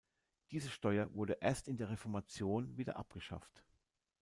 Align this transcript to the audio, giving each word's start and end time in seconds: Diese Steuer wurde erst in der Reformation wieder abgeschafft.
Diese 0.49 0.71
Steuer 0.71 1.13
wurde 1.13 1.37
erst 1.41 1.67
in 1.67 1.77
der 1.77 1.91
Reformation 1.91 2.75
wieder 2.75 2.95
abgeschafft. 2.97 3.63